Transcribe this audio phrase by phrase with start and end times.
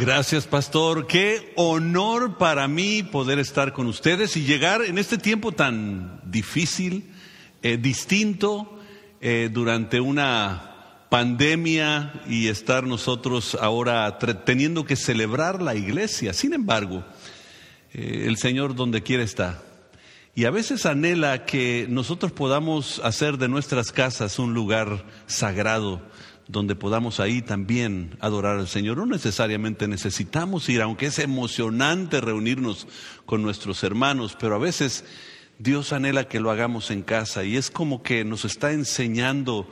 [0.00, 1.06] Gracias, pastor.
[1.06, 7.12] Qué honor para mí poder estar con ustedes y llegar en este tiempo tan difícil,
[7.60, 8.80] eh, distinto,
[9.20, 16.32] eh, durante una pandemia y estar nosotros ahora teniendo que celebrar la iglesia.
[16.32, 17.04] Sin embargo,
[17.92, 19.62] eh, el Señor donde quiera está.
[20.34, 26.00] Y a veces anhela que nosotros podamos hacer de nuestras casas un lugar sagrado
[26.50, 28.96] donde podamos ahí también adorar al Señor.
[28.96, 32.88] No necesariamente necesitamos ir, aunque es emocionante reunirnos
[33.24, 35.04] con nuestros hermanos, pero a veces
[35.58, 39.68] Dios anhela que lo hagamos en casa y es como que nos está enseñando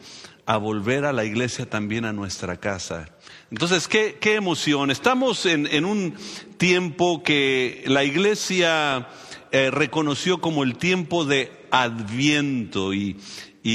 [0.47, 3.09] a volver a la iglesia también a nuestra casa.
[3.51, 4.91] Entonces, qué, qué emoción.
[4.91, 6.15] Estamos en, en, un
[6.59, 9.09] tiempo que la iglesia
[9.51, 13.17] eh, reconoció como el tiempo de Adviento y,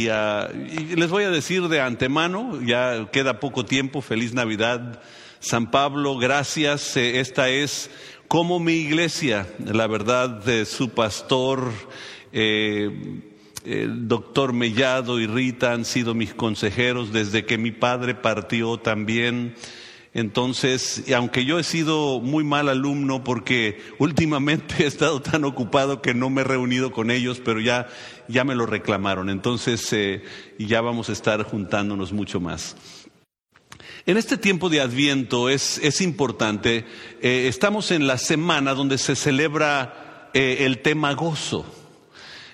[0.09, 5.01] Ah, y, les voy a decir de antemano, ya queda poco tiempo, feliz Navidad,
[5.39, 7.91] San Pablo, gracias, eh, esta es
[8.29, 11.71] como mi iglesia, la verdad de su pastor,
[12.31, 13.21] eh,
[13.65, 19.55] el doctor Mellado y Rita han sido mis consejeros desde que mi padre partió también.
[20.15, 26.13] Entonces, aunque yo he sido muy mal alumno porque últimamente he estado tan ocupado que
[26.13, 27.87] no me he reunido con ellos, pero ya,
[28.27, 29.29] ya me lo reclamaron.
[29.29, 30.23] Entonces, eh,
[30.59, 32.75] ya vamos a estar juntándonos mucho más.
[34.05, 36.85] En este tiempo de Adviento es, es importante,
[37.21, 41.82] eh, estamos en la semana donde se celebra eh, el tema gozo.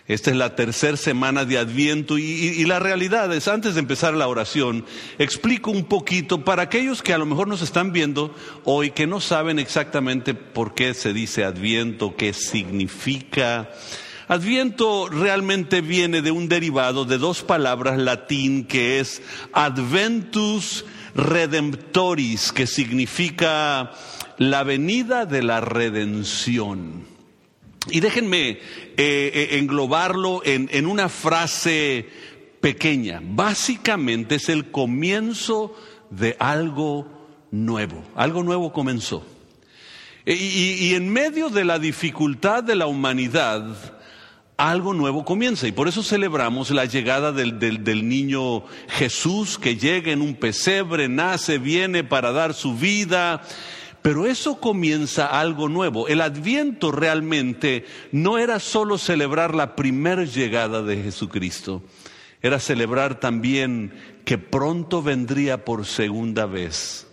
[0.10, 4.28] Esta es la tercera semana de Adviento y, la realidad es, antes de empezar la
[4.28, 4.84] oración,
[5.20, 9.22] explico un poquito para aquellos que a lo mejor nos están viendo hoy que no
[9.22, 13.70] saben exactamente por qué se dice Adviento, qué significa.
[14.28, 19.22] Adviento realmente viene de un derivado de dos palabras latín que es
[19.54, 23.92] Adventus Redemptoris, que significa
[24.40, 27.19] la venida de la redención.
[27.88, 28.60] Y déjenme eh,
[28.98, 32.08] eh, englobarlo en, en una frase
[32.62, 33.22] pequeña.
[33.24, 35.76] Básicamente es el comienzo
[36.10, 37.08] de algo
[37.52, 38.04] nuevo.
[38.16, 39.26] Algo nuevo comenzó.
[40.26, 43.76] E, y, en medio de la dificultad de la humanidad,
[44.58, 45.68] algo nuevo comienza.
[45.68, 50.36] Y por eso celebramos la llegada del, del, del, niño Jesús que llega en un
[50.36, 53.42] pesebre, nace, viene para dar su vida.
[54.02, 56.08] Pero eso comienza algo nuevo.
[56.08, 61.84] El adviento realmente no era solo celebrar la primera llegada de Jesucristo,
[62.42, 63.94] era celebrar también
[64.26, 67.08] que pronto vendría por segunda vez.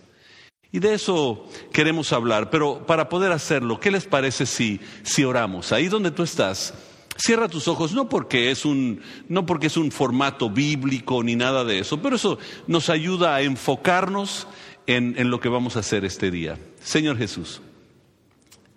[0.71, 5.71] Y de eso queremos hablar, pero para poder hacerlo, ¿qué les parece si, si oramos?
[5.71, 6.73] Ahí donde tú estás,
[7.17, 11.63] cierra tus ojos, no porque es un, no porque es un formato bíblico ni nada
[11.63, 12.37] de eso, pero eso
[12.67, 14.47] nos ayuda a enfocarnos
[14.87, 16.57] en, lo que vamos a hacer este día.
[16.81, 17.61] Señor Jesús,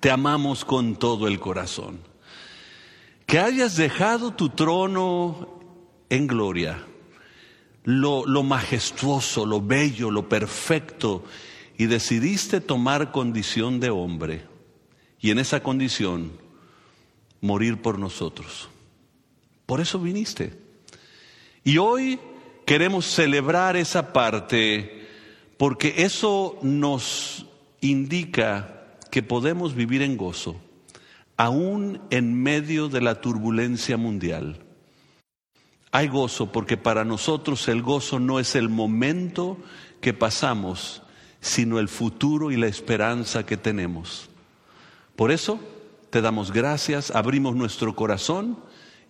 [0.00, 2.00] te amamos con todo el corazón.
[3.26, 5.60] Que hayas dejado tu trono
[6.09, 6.84] en gloria,
[7.84, 11.25] lo, majestuoso, lo bello, lo perfecto,
[11.78, 14.42] y decidiste tomar condición de hombre,
[15.21, 16.32] y en esa condición
[17.41, 18.69] morir por nosotros.
[19.65, 20.59] Por eso viniste.
[21.62, 22.19] Y hoy
[22.66, 25.00] queremos celebrar esa parte
[25.60, 27.44] porque eso nos
[27.82, 30.59] indica que podemos vivir en gozo,
[31.37, 34.65] aún en medio de la turbulencia mundial.
[35.93, 39.59] Hay gozo porque para nosotros el gozo no es el momento
[40.00, 41.03] que pasamos,
[41.43, 44.31] sino el futuro y la esperanza que tenemos.
[45.15, 45.60] Por eso
[46.09, 48.59] te damos gracias, abrimos nuestro corazón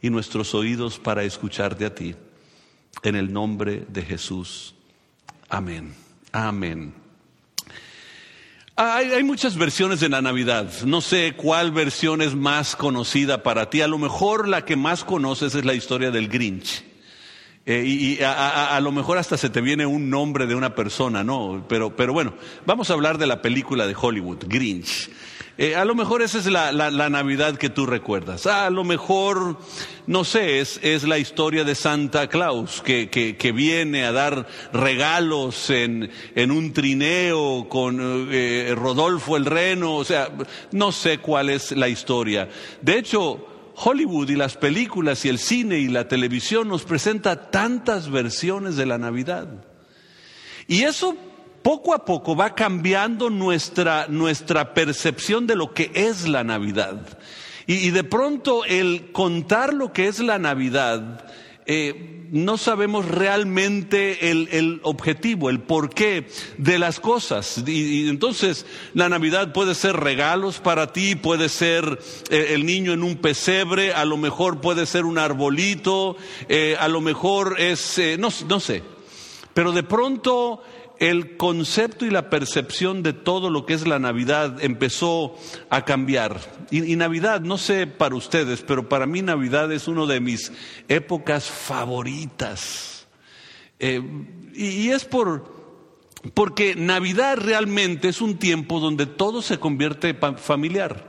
[0.02, 2.16] y nuestros oídos para escucharte a ti.
[3.04, 4.74] En el nombre de Jesús.
[5.48, 6.09] Amén.
[6.32, 6.94] Amén.
[8.82, 10.72] Hay, muchas versiones de la Navidad.
[10.86, 13.82] No sé cuál versión es más conocida para ti.
[13.82, 16.82] A lo mejor la que más conoces es la historia del Grinch.
[17.66, 21.66] Eh, y, a, lo mejor hasta se te viene un nombre de una persona, ¿no?
[21.68, 22.32] Pero, pero bueno,
[22.64, 25.10] vamos a hablar de la película de Hollywood, Grinch.
[25.62, 28.46] Eh, a lo mejor esa es la, Navidad que tú recuerdas.
[28.46, 29.58] a lo mejor,
[30.06, 35.68] no sé, es, es la historia de Santa Claus que, que, viene a dar regalos
[35.68, 39.96] en, en un trineo con eh, Rodolfo el Reno.
[39.96, 40.30] O sea,
[40.72, 42.48] no sé cuál es la historia.
[42.80, 48.10] De hecho, Hollywood y las películas y el cine y la televisión nos presenta tantas
[48.10, 49.46] versiones de la Navidad.
[50.66, 51.14] Y eso
[51.62, 57.18] poco a poco va cambiando nuestra, nuestra percepción de lo que es la Navidad.
[57.66, 61.24] Y, de pronto el contar lo que es la Navidad
[61.66, 66.26] eh, no sabemos realmente el, objetivo, el porqué
[66.58, 67.62] de las cosas.
[67.64, 73.04] Y, entonces la Navidad puede ser regalos para ti, puede ser eh, el niño en
[73.04, 76.16] un pesebre, a lo mejor puede ser un arbolito,
[76.48, 78.82] eh, a lo mejor es, no, no sé.
[79.54, 80.62] Pero de pronto
[81.00, 85.34] el concepto y la percepción de todo lo que es la Navidad empezó
[85.70, 86.38] a cambiar.
[86.70, 90.52] Y, Navidad, no sé para ustedes, pero para mí Navidad es una de mis
[90.88, 93.08] épocas favoritas.
[93.78, 94.02] Eh,
[94.54, 95.80] y, es por,
[96.34, 101.08] porque Navidad realmente es un tiempo donde todo se convierte familiar.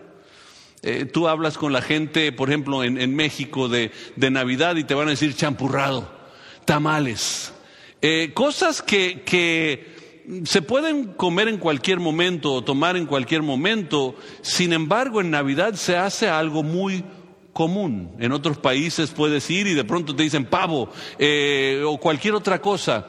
[0.83, 5.07] Eh, tú hablas con la gente, por ejemplo, en, México de, Navidad y te van
[5.07, 6.09] a decir champurrado,
[6.63, 7.53] tamales,
[8.01, 9.92] eh, cosas que, que
[10.45, 15.74] se pueden comer en cualquier momento o tomar en cualquier momento, sin embargo en Navidad
[15.75, 17.03] se hace algo muy
[17.53, 18.12] común.
[18.19, 20.89] En otros países puedes ir y de pronto te dicen pavo
[21.19, 23.07] eh, o cualquier otra cosa.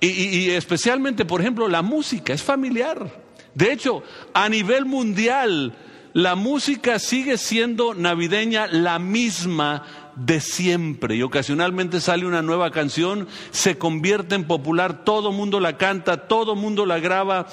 [0.00, 3.24] y, especialmente, por ejemplo, la música es familiar.
[3.54, 4.02] De hecho,
[4.34, 5.74] a nivel mundial,
[6.12, 13.28] la música sigue siendo navideña la misma de siempre y ocasionalmente sale una nueva canción,
[13.50, 17.46] se convierte en popular, todo mundo la canta, todo mundo la graba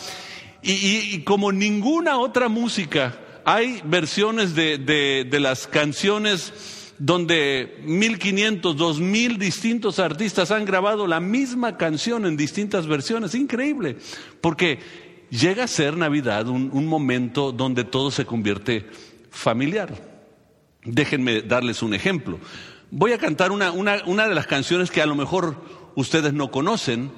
[0.65, 9.99] y, como ninguna otra música, hay versiones de, de, las canciones donde 1500, 2000 distintos
[9.99, 13.35] artistas han grabado la misma canción en distintas versiones.
[13.35, 13.97] Increíble,
[14.39, 14.79] porque
[15.29, 18.85] llega a ser Navidad un, un momento donde todo se convierte
[19.29, 20.12] familiar.
[20.85, 22.39] Déjenme darles un ejemplo.
[22.91, 25.55] Voy a cantar una, de las canciones que a lo mejor
[25.95, 27.11] ustedes no conocen,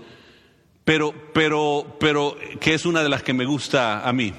[0.83, 4.33] pero, pero, pero que es una de las que me gusta a mí.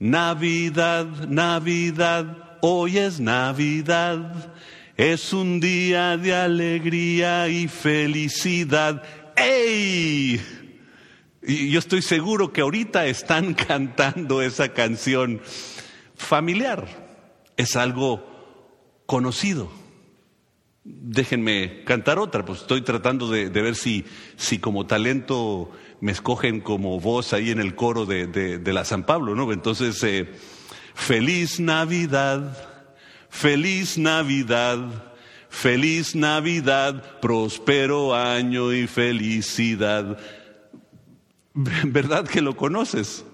[0.00, 4.52] Navidad, Navidad, hoy es Navidad,
[4.96, 9.02] es un día de alegría y felicidad.
[9.36, 10.40] ¡Ey!
[11.44, 15.40] Y yo estoy seguro que ahorita están cantando esa canción
[16.16, 17.01] familiar
[17.56, 18.26] es algo
[19.06, 19.70] conocido.
[20.84, 24.04] Déjenme cantar otra, pues estoy tratando de, ver si,
[24.36, 25.70] si, como talento
[26.00, 29.52] me escogen como voz ahí en el coro de, la San Pablo, ¿no?
[29.52, 30.28] Entonces, eh,
[30.94, 32.56] feliz Navidad,
[33.28, 35.12] feliz Navidad,
[35.48, 40.18] feliz Navidad, próspero año y felicidad.
[41.54, 43.24] ¿Verdad que lo conoces?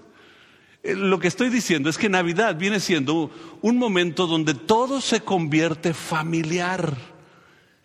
[0.89, 3.31] Eh, lo que estoy diciendo es que Navidad viene siendo
[3.61, 6.97] un momento donde todo se convierte familiar.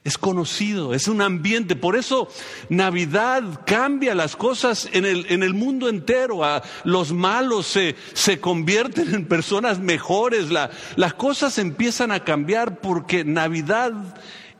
[0.05, 1.75] Es conocido, es un ambiente.
[1.75, 2.27] Por eso
[2.69, 6.41] Navidad cambia las cosas en el, en el mundo entero.
[6.83, 10.49] Los malos se, se, convierten en personas mejores.
[10.49, 13.93] las cosas empiezan a cambiar porque Navidad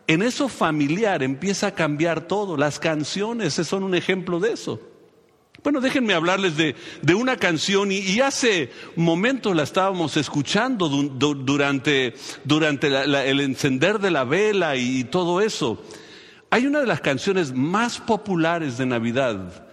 [0.08, 2.56] en eso familiar empieza a cambiar todo.
[2.56, 4.93] Las canciones son un ejemplo de eso.
[5.64, 6.76] Bueno, déjenme hablarles de,
[7.16, 14.76] una canción y, hace momentos la estábamos escuchando durante, durante el encender de la vela
[14.76, 15.82] y, todo eso.
[16.50, 19.66] Hay una de las canciones más populares de Navidad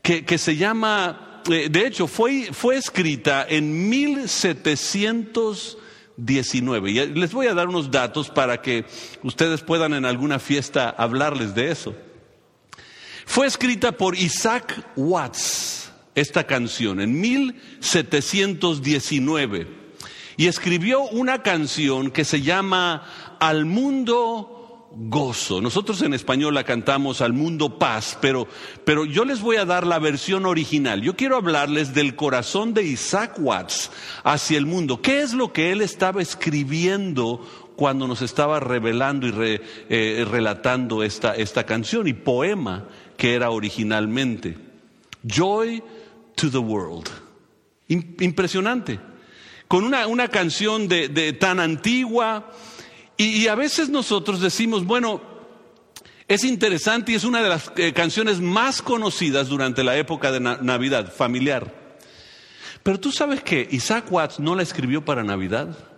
[0.00, 6.90] que, se llama, eh, de hecho, fue, fue escrita en 1719.
[6.90, 8.86] Y les voy a dar unos datos para que
[9.22, 11.94] ustedes puedan en alguna fiesta hablarles de eso.
[13.26, 19.68] Fue escrita por Isaac Watts, esta canción, en 1719.
[20.38, 23.04] Y escribió una canción que se llama
[23.38, 25.60] Al mundo gozo.
[25.60, 28.48] Nosotros en español la cantamos Al mundo paz, pero,
[28.84, 31.02] pero yo les voy a dar la versión original.
[31.02, 33.90] Yo quiero hablarles del corazón de Isaac Watts
[34.24, 35.02] hacia el mundo.
[35.02, 41.36] ¿Qué es lo que él estaba escribiendo cuando nos estaba revelando y eh, relatando esta,
[41.36, 44.56] esta canción y poema que era originalmente.
[45.22, 45.82] Joy
[46.34, 47.08] to the World.
[47.88, 48.98] Impresionante.
[49.68, 52.52] Con una, una canción de, tan antigua
[53.16, 55.22] y, a veces nosotros decimos, bueno,
[56.28, 60.40] es interesante y es una de las eh, canciones más conocidas durante la época de
[60.40, 61.86] Navidad, familiar.
[62.82, 65.95] Pero tú sabes que Isaac Watts no la escribió para Navidad.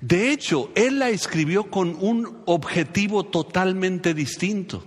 [0.00, 4.84] De hecho, él la escribió con un objetivo totalmente distinto.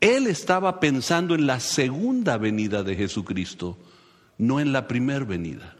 [0.00, 3.78] Él estaba pensando en la segunda venida de Jesucristo,
[4.38, 5.76] no en la primera venida.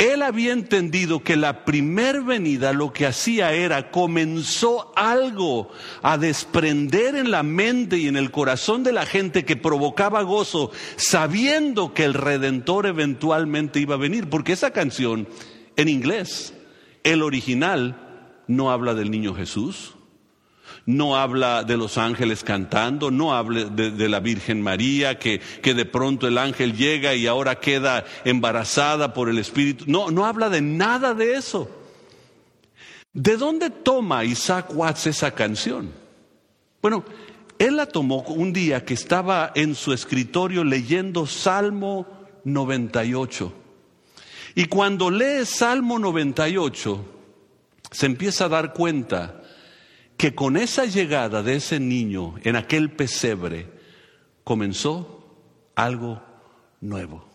[0.00, 5.68] Él había entendido que la primer venida lo que hacía era comenzó algo
[6.00, 10.70] a desprender en la mente y en el corazón de la gente que provocaba gozo,
[10.96, 15.28] sabiendo que el Redentor eventualmente iba a venir, porque esa canción
[15.76, 16.54] en inglés,
[17.04, 17.96] el original,
[18.46, 19.94] no habla del niño Jesús,
[20.86, 25.84] no habla de los ángeles cantando, no habla de, la Virgen María, que, que, de
[25.84, 29.84] pronto el ángel llega y ahora queda embarazada por el Espíritu.
[29.86, 31.70] No, no habla de nada de eso.
[33.12, 35.90] ¿De dónde toma Isaac Watts esa canción?
[36.80, 37.04] Bueno,
[37.58, 42.06] él la tomó un día que estaba en su escritorio leyendo Salmo
[42.44, 43.52] 98.
[44.54, 47.04] Y cuando lee Salmo 98,
[47.90, 49.42] se empieza a dar cuenta
[50.16, 53.68] que con esa llegada de ese niño en aquel pesebre
[54.44, 55.24] comenzó
[55.74, 56.22] algo
[56.80, 57.30] nuevo.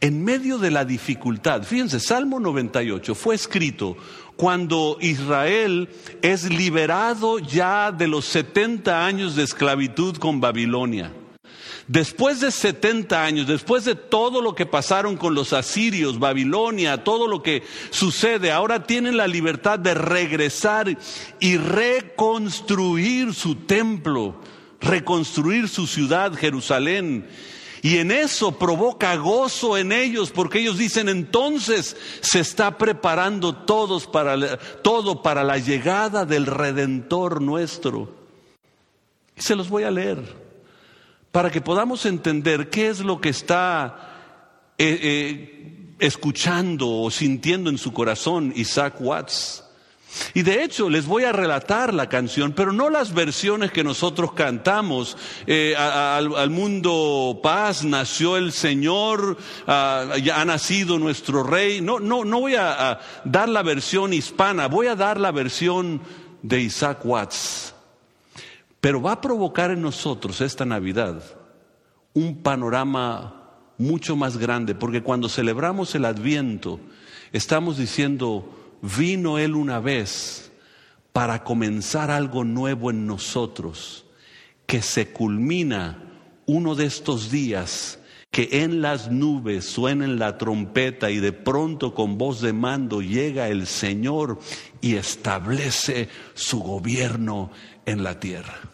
[0.00, 3.96] En medio de la dificultad, fíjense, Salmo 98 fue escrito
[4.36, 5.88] cuando Israel
[6.22, 11.12] es liberado ya de los 70 años de esclavitud con Babilonia.
[11.90, 17.26] Después de 70 años, después de todo lo que pasaron con los asirios, Babilonia, todo
[17.26, 20.96] lo que sucede, ahora tienen la libertad de regresar
[21.40, 24.36] y reconstruir su templo,
[24.80, 27.26] reconstruir su ciudad, Jerusalén.
[27.82, 34.06] Y en eso provoca gozo en ellos, porque ellos dicen entonces se está preparando todos
[34.06, 38.14] para, todo para la llegada del Redentor nuestro.
[39.36, 40.39] Y se los voy a leer
[41.32, 47.78] para que podamos entender qué es lo que está eh, eh, escuchando o sintiendo en
[47.78, 49.64] su corazón Isaac Watts.
[50.34, 54.32] Y de hecho les voy a relatar la canción, pero no las versiones que nosotros
[54.32, 55.16] cantamos.
[55.46, 59.36] Eh, al, mundo paz nació el Señor,
[59.68, 61.80] ya ha nacido nuestro Rey.
[61.80, 66.00] No, no, no voy a dar la versión hispana, voy a dar la versión
[66.42, 67.74] de Isaac Watts.
[68.80, 71.22] Pero va a provocar en nosotros esta Navidad
[72.14, 73.40] un panorama
[73.78, 76.80] mucho más grande, porque cuando celebramos el Adviento,
[77.32, 80.52] estamos diciendo, vino Él una vez
[81.12, 84.06] para comenzar algo nuevo en nosotros,
[84.66, 86.04] que se culmina
[86.46, 87.98] uno de estos días
[88.30, 93.48] que en las nubes suenen la trompeta y de pronto con voz de mando llega
[93.48, 94.38] el Señor
[94.80, 97.50] y establece su gobierno
[97.86, 98.69] en la tierra.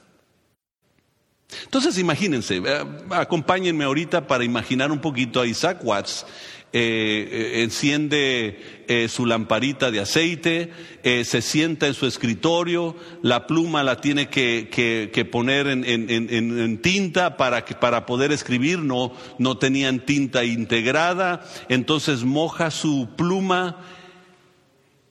[1.65, 6.26] Entonces imagínense, eh, acompáñenme ahorita para imaginar un poquito a Isaac Watts.
[6.73, 10.71] Eh, eh, enciende su lamparita de aceite,
[11.03, 18.05] se sienta en su escritorio, la pluma la tiene que, poner en, tinta para, para
[18.05, 23.79] poder escribir, no, no tenían tinta integrada, entonces moja su pluma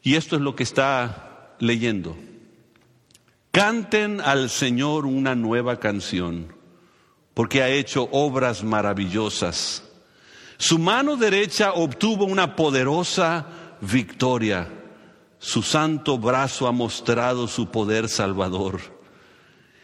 [0.04, 2.16] y esto es lo que está leyendo.
[3.56, 6.54] Canten al Señor una nueva canción,
[7.34, 9.82] porque ha hecho obras maravillosas.
[10.58, 13.48] Su mano derecha obtuvo una poderosa
[13.80, 14.68] victoria.
[15.40, 18.82] Su santo brazo ha mostrado su poder salvador.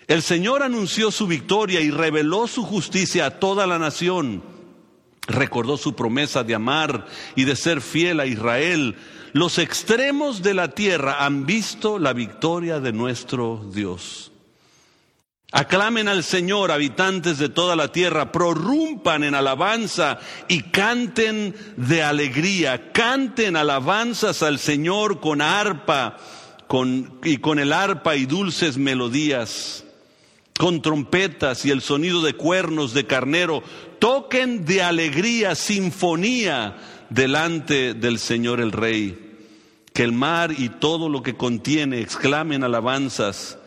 [0.06, 4.44] El Señor anunció su victoria y reveló su justicia a toda la nación.
[5.28, 8.96] Recordó su promesa de amar y de ser fiel a Israel.
[9.34, 14.32] Los extremos de la tierra han visto la victoria de nuestro Dios.
[15.54, 22.94] Aclamen al Señor, habitantes de toda la tierra, prorrumpan en alabanza y canten de alegría,
[22.94, 26.16] canten alabanzas al Señor con arpa
[27.24, 29.84] y con el arpa y dulces melodías,
[30.62, 33.64] con trompetas y el sonido de cuernos de carnero,
[33.98, 36.78] toquen de alegría, sinfonía
[37.10, 39.18] delante del Señor el Rey.
[39.92, 43.58] Que el mar y todo lo que contiene exclamen alabanzas.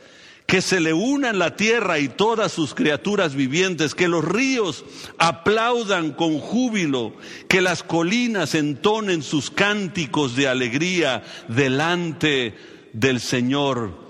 [0.46, 4.84] Que se le unan la tierra y todas sus criaturas vivientes, que los ríos
[5.18, 7.12] aplaudan con júbilo,
[7.48, 12.54] que las colinas entonen sus cánticos de alegría delante
[12.92, 14.03] del Señor,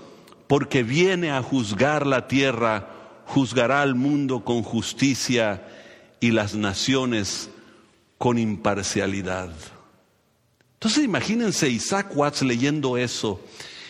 [0.47, 2.89] porque viene a juzgar la tierra,
[3.25, 5.67] juzgará al mundo con justicia
[6.19, 7.49] y las naciones
[8.17, 9.49] con imparcialidad.
[10.73, 13.41] Entonces imagínense Isaac Watts leyendo eso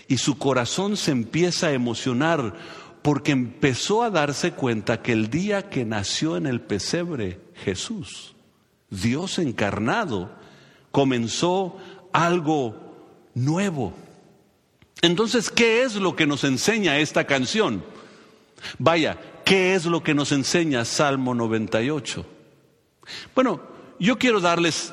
[0.08, 2.54] y su corazón se empieza a emocionar
[3.02, 8.36] porque empezó a darse cuenta que el día que nació en el pesebre Jesús,
[8.90, 10.32] Dios encarnado,
[10.92, 11.78] comenzó
[12.14, 12.96] algo
[13.34, 13.94] nuevo.
[15.06, 17.84] Entonces, ¿qué es lo que nos enseña esta canción?
[18.80, 22.26] Vaya, ¿qué es lo que nos enseña Salmo 98?
[23.36, 23.62] Bueno,
[24.00, 24.92] yo quiero darles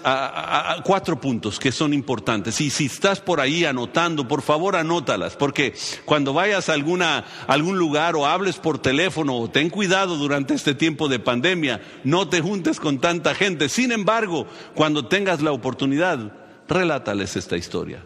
[0.84, 2.60] cuatro puntos que son importantes.
[2.60, 5.72] Y si estás por ahí anotando, por favor anótalas, porque
[6.04, 11.08] cuando vayas a alguna, algún lugar o hables por teléfono, ten cuidado durante este tiempo
[11.08, 13.70] de pandemia, no te juntes con tanta gente.
[13.70, 16.34] Sin embargo, cuando tengas la oportunidad,
[16.68, 18.04] relátales esta historia.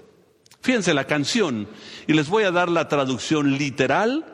[0.67, 1.69] Fíjense la canción,
[2.09, 4.25] y les voy a dar la traducción literal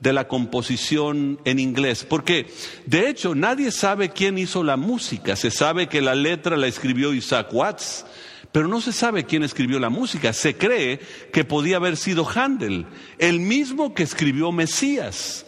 [0.00, 2.52] de la composición en inglés, porque
[2.86, 7.14] de hecho nadie sabe quién hizo la música, se sabe que la letra la escribió
[7.14, 8.04] Isaac Watts,
[8.50, 10.98] pero no se sabe quién escribió la música, se cree
[11.32, 12.86] que podía haber sido Handel,
[13.18, 15.46] el mismo que escribió Mesías.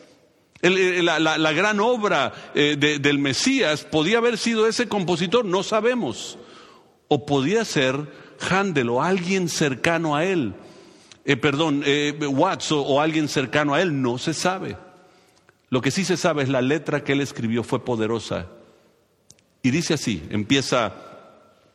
[0.62, 6.38] la, gran obra eh, del Mesías podía haber sido ese compositor, no sabemos.
[7.08, 10.54] O podía ser Handel o alguien cercano a él.
[11.24, 14.76] Eh, perdón, eh, Watts o, alguien cercano a él, no se sabe.
[15.70, 18.46] Lo que sí se sabe es la letra que él escribió fue poderosa.
[19.62, 20.92] Y dice así, empieza,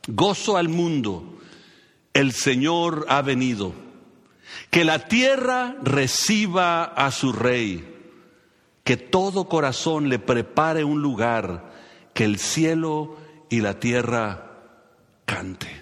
[0.08, 1.40] gozo al mundo,
[2.14, 3.74] el Señor ha venido,
[4.70, 7.96] que la tierra reciba a su rey,
[8.84, 11.72] que todo corazón le prepare un lugar,
[12.14, 13.18] que el cielo
[13.50, 14.52] y la tierra
[15.26, 15.79] cante.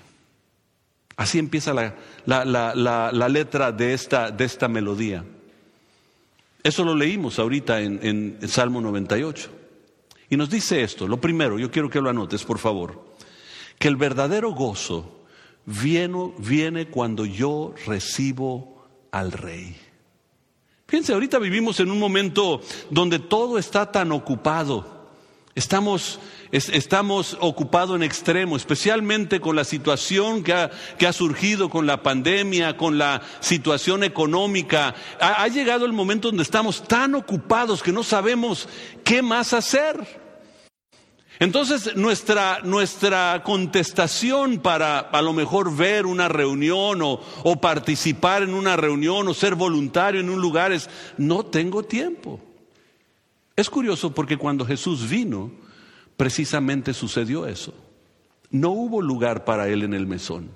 [1.18, 1.96] Así empieza la,
[2.26, 5.26] la, letra de esta, de esta, melodía.
[6.62, 9.50] Eso lo leímos ahorita en, en, Salmo 98.
[10.30, 13.16] Y nos dice esto, lo primero, yo quiero que lo anotes, por favor,
[13.80, 15.26] que el verdadero gozo
[15.66, 19.76] viene, viene cuando yo recibo al rey.
[20.86, 25.10] Fíjense, ahorita vivimos en un momento donde todo está tan ocupado.
[25.56, 26.20] Estamos,
[26.52, 32.98] estamos ocupados en extremo, especialmente con la situación que ha, surgido con la pandemia, con
[32.98, 34.96] la situación económica.
[35.20, 38.68] Ha, llegado el momento donde estamos tan ocupados que no sabemos
[39.04, 40.26] qué más hacer.
[41.40, 48.76] Entonces nuestra, nuestra contestación para a lo mejor ver una reunión o participar en una
[48.76, 52.40] reunión o ser voluntario en un lugar es, no tengo tiempo.
[53.56, 55.52] Es curioso porque cuando Jesús vino,
[56.18, 57.74] precisamente sucedió eso.
[58.50, 60.50] No hubo lugar para él en el mesón.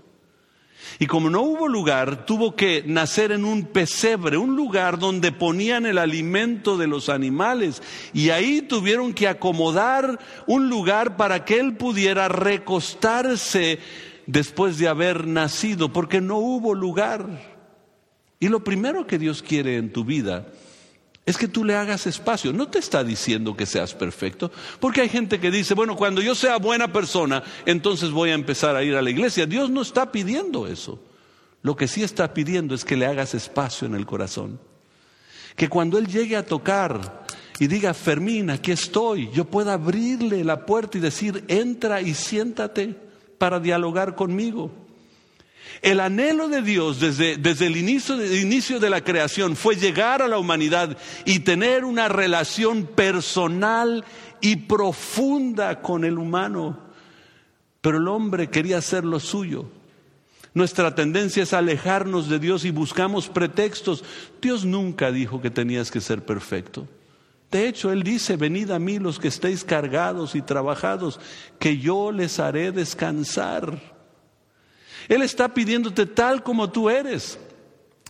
[1.00, 5.86] Y como no hubo lugar, tuvo que nacer en un pesebre, un lugar donde ponían
[5.86, 7.82] el alimento de los animales.
[8.14, 13.80] Y ahí tuvieron que acomodar un lugar para que él pudiera recostarse
[14.26, 17.28] después de haber nacido, porque no hubo lugar.
[18.40, 20.48] Y lo primero que Dios quiere en tu vida
[21.32, 22.54] es que tú le hagas espacio.
[22.54, 26.36] No te está diciendo que seas perfecto, porque hay gente que dice, bueno, cuando yo
[26.36, 29.46] sea buena persona, entonces voy a empezar a ir a la iglesia.
[29.46, 31.00] Dios no está pidiendo eso.
[31.64, 34.60] Lo que sí está pidiendo es que le hagas espacio en el corazón.
[35.56, 37.26] Que cuando Él llegue a tocar
[37.60, 42.96] y diga, Fermín, aquí estoy, yo pueda abrirle la puerta y decir, entra y siéntate
[43.38, 44.81] para dialogar conmigo.
[45.82, 50.38] El anhelo de Dios desde, el inicio, inicio de la creación fue llegar a la
[50.38, 54.06] humanidad y tener una relación personal
[54.42, 56.80] y profunda con el humano.
[57.82, 59.66] Pero el hombre quería hacer lo suyo.
[60.54, 64.04] Nuestra tendencia es alejarnos de Dios y buscamos pretextos.
[64.42, 66.88] Dios nunca dijo que tenías que ser perfecto.
[67.50, 71.20] De hecho, Él dice, venid a mí los que estéis cargados y trabajados,
[71.60, 74.01] que yo les haré descansar.
[75.08, 77.40] Él está pidiéndote tal como tú eres.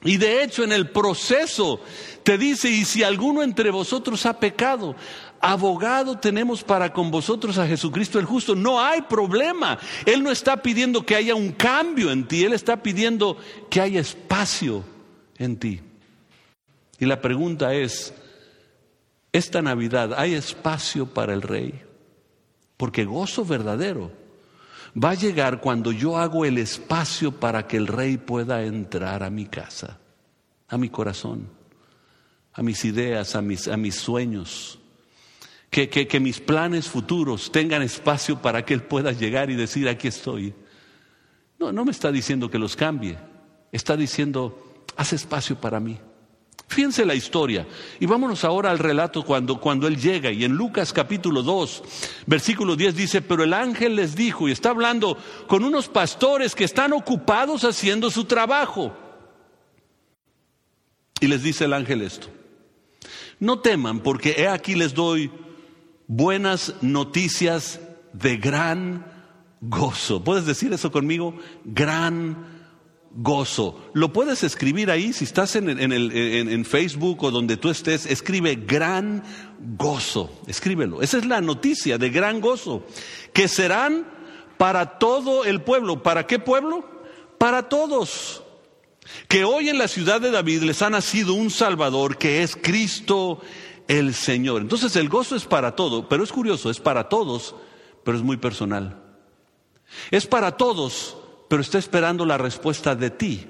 [0.04, 1.80] Y de hecho en el proceso
[2.24, 4.96] te dice, y si alguno entre vosotros ha pecado,
[5.40, 8.56] abogado tenemos para con vosotros a Jesucristo el justo.
[8.56, 9.78] No hay problema.
[10.06, 13.38] Él no está pidiendo que haya un cambio en ti, Él está pidiendo
[13.70, 14.84] que haya espacio
[15.38, 15.82] en ti.
[17.00, 18.14] Y la pregunta es,
[19.34, 21.82] esta Navidad, ¿hay espacio para el Rey?
[22.78, 24.12] Porque gozo verdadero
[24.96, 29.30] va a llegar cuando yo hago el espacio para que el rey pueda entrar a
[29.30, 30.00] mi casa,
[30.68, 31.50] a mi corazón,
[32.54, 34.78] a mis ideas, a mis, a mis sueños.
[35.70, 40.10] Que, que, mis planes futuros tengan espacio para que Él pueda llegar y decir, aquí
[40.10, 40.54] estoy.
[41.58, 43.18] No, no me está diciendo que los cambie,
[43.72, 45.98] está diciendo, haz espacio para mí.
[46.68, 47.68] Fíjense la historia.
[48.00, 50.32] Y vámonos ahora al relato cuando, cuando él llega.
[50.32, 51.84] Y en Lucas capítulo 2,
[52.28, 56.64] versículo 10 dice, pero el ángel les dijo, y está hablando con unos pastores que
[56.64, 58.96] están ocupados haciendo su trabajo.
[61.20, 62.28] Y les dice el ángel esto,
[63.40, 65.30] no teman porque he aquí les doy
[66.08, 67.80] buenas noticias
[68.14, 69.06] de gran
[69.62, 70.24] gozo.
[70.24, 71.36] ¿Puedes decir eso conmigo?
[71.64, 72.61] Gran
[73.14, 73.80] gozo.
[73.94, 79.24] Lo puedes escribir ahí, si estás en, en, Facebook o donde tú estés, escribe gran
[79.78, 81.02] gozo, escríbelo.
[81.02, 82.86] Esa es la noticia de gran gozo,
[83.34, 84.06] que serán
[84.58, 86.04] para todo el pueblo.
[86.04, 86.86] ¿Para qué pueblo?
[87.38, 88.44] Para todos.
[89.28, 93.42] Que hoy en la ciudad de David les ha nacido un Salvador que es Cristo
[93.88, 94.62] el Señor.
[94.62, 97.56] Entonces el gozo es para todo, pero es curioso, es para todos,
[98.04, 99.04] pero es muy personal.
[100.12, 101.18] Es para todos,
[101.52, 103.46] pero está esperando la respuesta de ti.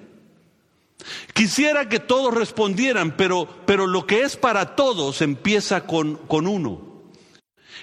[1.36, 7.04] Quisiera que todos respondieran, pero, pero lo que es para todos empieza con, con uno.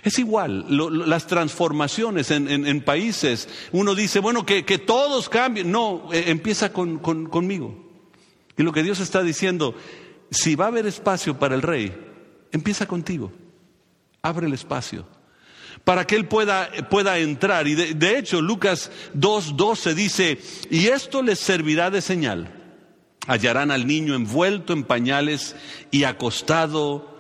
[0.02, 0.66] Es igual,
[1.06, 5.70] las transformaciones en, países, uno dice, bueno, que, todos cambien.
[5.70, 7.76] No, eh, empieza con, conmigo.
[8.56, 9.76] Y lo que Dios está diciendo,
[10.32, 11.96] si va a haber espacio para el rey,
[12.50, 13.30] empieza contigo.
[14.20, 15.06] Abre el espacio
[15.88, 17.66] para que él pueda, pueda entrar.
[17.66, 20.38] Y de, hecho, Lucas 2.12 dice,
[20.70, 22.52] y esto les servirá de señal.
[23.26, 25.56] Hallarán al niño envuelto en pañales
[25.90, 27.18] y acostado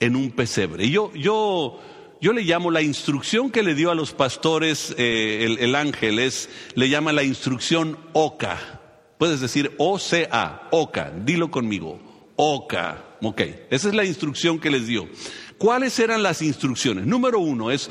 [0.00, 0.84] en un pesebre.
[0.84, 1.80] Y yo, yo
[2.20, 6.50] yo le llamo la instrucción que le dio a los pastores eh, el, ángel, es,
[6.74, 8.82] le llama la instrucción OCA.
[9.16, 11.98] Puedes decir O-C-A, OCA, dilo conmigo,
[12.36, 13.16] OCA.
[13.22, 15.08] Ok, esa es la instrucción que les dio.
[15.56, 17.06] ¿Cuáles eran las instrucciones?
[17.06, 17.90] Número uno es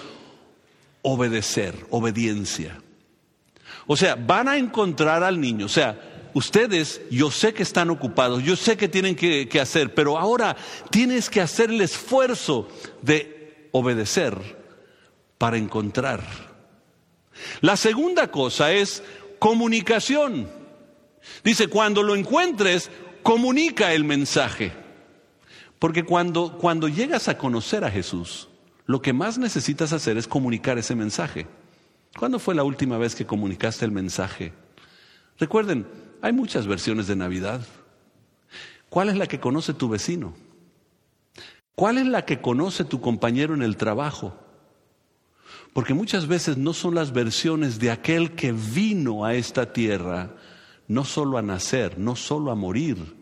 [1.01, 2.81] obedecer, obediencia.
[3.87, 8.43] O sea, van a encontrar al niño, o sea, ustedes, yo sé que están ocupados,
[8.43, 10.55] yo sé que tienen que, hacer, pero ahora
[10.91, 12.67] tienes que hacer el esfuerzo
[13.01, 14.57] de obedecer
[15.37, 16.23] para encontrar.
[17.61, 19.01] La segunda cosa es
[19.39, 20.49] comunicación.
[21.43, 22.91] Dice, cuando lo encuentres,
[23.23, 24.71] comunica el mensaje.
[25.77, 28.49] Porque cuando, cuando llegas a conocer a Jesús,
[28.89, 31.45] lo que más necesitas hacer es comunicar ese mensaje.
[32.17, 34.51] ¿Cuándo fue la última vez que comunicaste el mensaje?
[35.37, 35.85] Recuerden,
[36.23, 37.61] hay muchas versiones de Navidad.
[38.89, 40.33] ¿Cuál es la que conoce tu vecino?
[41.75, 44.35] ¿Cuál es la que conoce tu compañero en el trabajo?
[45.71, 50.35] Porque muchas veces no son las versiones de aquel que vino a esta tierra,
[50.87, 53.18] no solo a nacer, no solo a morir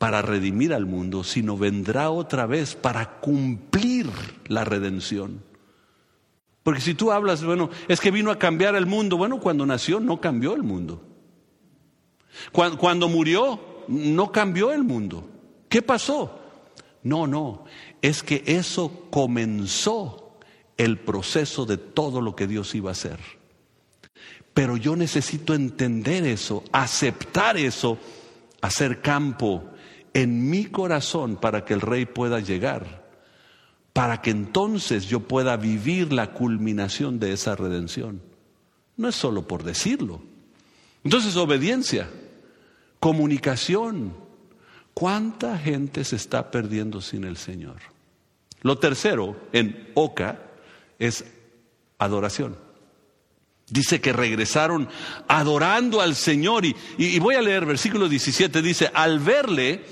[0.00, 4.08] para redimir al mundo, sino vendrá otra vez para cumplir
[4.46, 5.42] la redención.
[6.62, 10.00] Porque si tú hablas, bueno, es que vino a cambiar el mundo, bueno, cuando nació
[10.00, 11.02] no cambió el mundo.
[12.50, 15.28] Cuando, cuando murió no cambió el mundo.
[15.68, 16.40] ¿Qué pasó?
[17.02, 17.66] No, no,
[18.00, 20.38] es que eso comenzó
[20.78, 23.18] el proceso de todo lo que Dios iba a hacer.
[24.54, 27.98] Pero yo necesito entender eso, aceptar eso,
[28.62, 29.66] hacer campo
[30.14, 33.08] en mi corazón para que el rey pueda llegar,
[33.92, 38.22] para que entonces yo pueda vivir la culminación de esa redención.
[38.96, 40.20] No es solo por decirlo.
[41.04, 42.08] Entonces, obediencia,
[42.98, 44.14] comunicación,
[44.94, 47.76] ¿Cuánta gente se está perdiendo sin el Señor?
[48.62, 50.42] Lo tercero en Oca
[50.98, 51.24] es
[51.98, 52.56] adoración.
[53.70, 54.88] Dice que regresaron
[55.28, 59.84] adorando al Señor y, y, voy a leer versículo 17, dice, al verle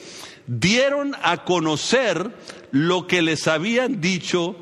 [0.48, 2.34] dieron a conocer
[2.72, 4.56] lo que les habían dicho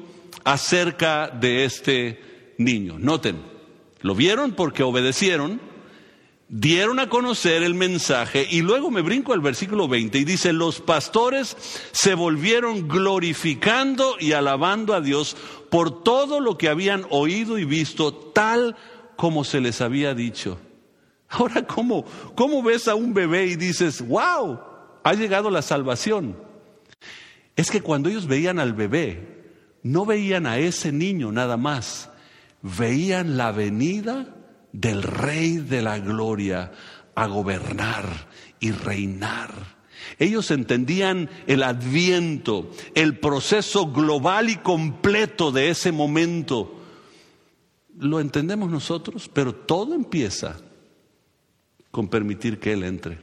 [0.44, 2.98] acerca de este niño.
[2.98, 3.42] Noten,
[4.00, 5.60] lo vieron porque obedecieron,
[6.48, 10.80] dieron a conocer el mensaje y luego me brinco al versículo 20 y dice, los
[10.80, 11.56] pastores
[11.92, 15.36] se volvieron glorificando y alabando a Dios
[15.70, 18.76] por todo lo que habían oído y visto tal
[19.16, 20.58] como se les había dicho.
[21.28, 24.60] Ahora, ¿cómo, cómo ves a un bebé y dices, wow,
[25.02, 26.36] ha llegado la salvación?
[27.56, 29.36] Es que cuando ellos veían al bebé,
[29.82, 32.10] no veían a ese niño nada más,
[32.62, 34.34] veían la venida
[34.72, 36.72] del Rey de la Gloria
[37.14, 38.28] a gobernar
[38.60, 39.76] y reinar.
[40.18, 46.82] Ellos entendían el adviento, el proceso global y completo de ese momento.
[47.98, 50.56] Lo entendemos nosotros, pero todo empieza
[51.90, 53.18] con permitir que Él entre.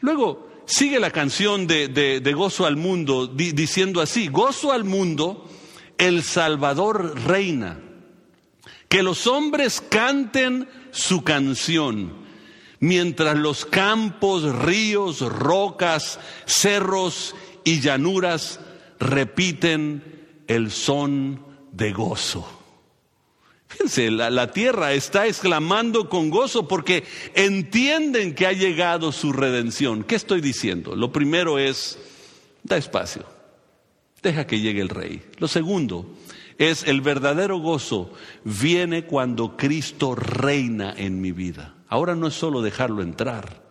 [0.00, 5.48] Luego sigue la canción de, Gozo al Mundo diciendo así, Gozo al Mundo,
[5.98, 7.78] el Salvador reina.
[8.88, 12.12] Que los hombres canten su canción,
[12.80, 17.34] mientras los campos, ríos, rocas, cerros
[17.64, 18.60] y llanuras
[18.98, 22.61] repiten el son de gozo.
[23.82, 27.02] Fíjense, la, tierra está exclamando con gozo porque
[27.34, 30.04] entienden que ha llegado su redención.
[30.04, 30.94] ¿Qué estoy diciendo?
[30.94, 31.98] Lo primero es,
[32.62, 33.24] da espacio,
[34.22, 35.24] deja que llegue el rey.
[35.38, 36.14] Lo segundo,
[36.58, 38.12] es el verdadero gozo
[38.44, 41.74] viene cuando Cristo reina en mi vida.
[41.88, 43.64] Ahora no es solo dejarlo entrar,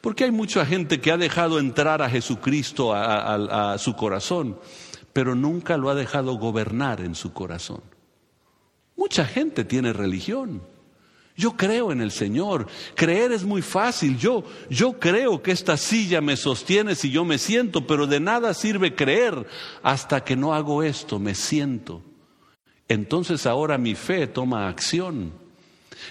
[0.00, 4.56] porque hay mucha gente que ha dejado entrar a Jesucristo a, su corazón,
[5.12, 7.80] pero nunca lo ha dejado gobernar en su corazón.
[9.08, 10.62] Mucha gente tiene religión.
[11.36, 12.66] Yo creo en el Señor.
[12.94, 14.18] Creer es muy fácil.
[14.18, 18.54] Yo, yo creo que esta silla me sostiene si yo me siento, pero de nada
[18.54, 19.46] sirve creer
[19.82, 22.02] hasta que no hago esto, me siento
[22.88, 25.32] entonces ahora mi fe toma acción.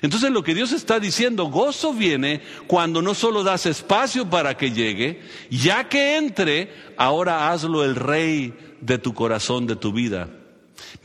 [0.01, 4.71] Entonces lo que Dios está diciendo, gozo viene cuando no solo das espacio para que
[4.71, 10.29] llegue, ya que entre, ahora hazlo el rey de tu corazón, de tu vida.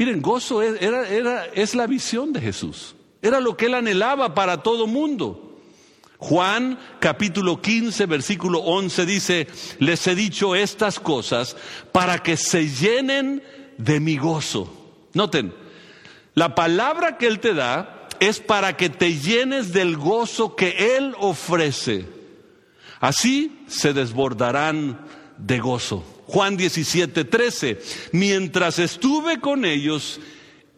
[0.03, 4.61] Miren, gozo era, era, es la visión de Jesús, era lo que él anhelaba para
[4.61, 5.61] todo mundo.
[6.19, 9.47] Juan capítulo 15 versículo 11 dice,
[9.79, 11.57] les he dicho estas cosas
[11.93, 13.45] para que se llenen
[13.79, 14.75] de mi gozo.
[15.15, 15.55] Noten,
[16.35, 21.15] la palabra que Él te da es para que te llenes del gozo que Él
[21.21, 22.09] ofrece.
[22.99, 25.07] Así se desbordarán
[25.39, 26.05] de gozo.
[26.33, 27.79] Juan 17, 13.
[28.13, 30.19] Mientras estuve con ellos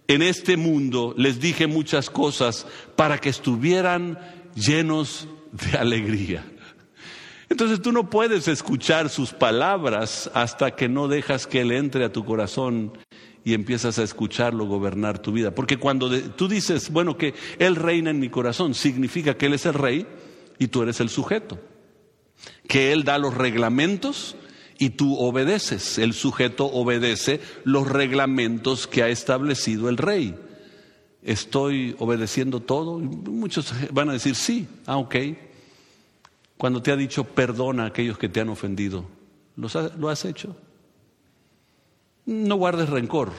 [0.09, 4.19] en este mundo, les dije muchas cosas para que estuvieran
[4.57, 6.45] llenos de alegría.
[7.49, 12.13] Entonces tú no puedes escuchar sus palabras hasta que no dejas que Él entre a
[12.13, 12.99] tu corazón
[13.45, 15.55] y empiezas a escucharlo gobernar tu vida.
[15.55, 19.67] Porque cuando tú dices, bueno, que Él reina en mi corazón, significa que Él es
[19.67, 20.05] el rey
[20.59, 21.61] y tú eres el sujeto.
[22.67, 24.35] Que Él da los reglamentos
[24.79, 25.99] y tú obedeces.
[25.99, 30.35] El sujeto obedece los reglamentos que ha establecido el rey.
[31.23, 32.99] ¿Estoy obedeciendo todo?
[32.99, 35.17] Muchos van a decir sí, ah, ok.
[36.57, 39.05] Cuando te ha dicho perdona a aquellos que te han ofendido,
[39.57, 40.57] ¿lo has hecho?
[42.27, 43.33] No guardes rencor.